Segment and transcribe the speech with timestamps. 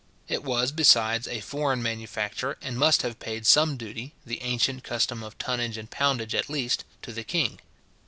[0.27, 5.21] It was, besides, a foreign manufacture, and must have paid some duty, the ancient custom
[5.21, 7.59] of tonnage and poundage at least, to the king.